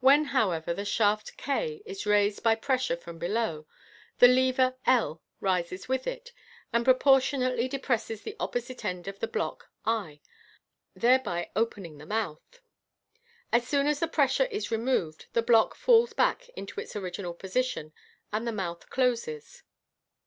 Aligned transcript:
When, 0.00 0.24
however, 0.32 0.72
the 0.72 0.86
shaft 0.86 1.36
k 1.36 1.82
is 1.84 2.02
caised 2.04 2.42
by 2.42 2.54
pressure 2.54 2.96
from 2.96 3.18
below, 3.18 3.66
the 4.18 4.26
lever 4.26 4.76
/ 5.14 5.40
rises 5.42 5.86
with 5.86 6.06
it, 6.06 6.32
and 6.72 6.86
propor 6.86 7.20
tionately 7.20 7.68
depresses 7.68 8.22
the 8.22 8.34
opposite 8.40 8.82
end 8.82 9.08
of 9.08 9.18
the 9.20 9.28
block 9.28 9.68
z, 9.86 10.22
thereby 10.96 11.50
opening 11.54 11.98
the 11.98 12.06
Fig. 12.06 12.38
288. 13.50 13.52
MODERN 13.52 13.52
MAGIC. 13.52 13.52
46f 13.52 13.52
mouth. 13.52 13.62
As 13.62 13.68
soon 13.68 13.86
as 13.86 14.00
the 14.00 14.08
pressure 14.08 14.46
is 14.46 14.70
removed, 14.70 15.26
the 15.34 15.42
block 15.42 15.74
falls 15.74 16.14
back 16.14 16.48
into 16.56 16.80
its 16.80 16.96
original 16.96 17.34
position, 17.34 17.92
and 18.32 18.46
the 18.48 18.52
mouth 18.52 18.88
closes. 18.88 19.64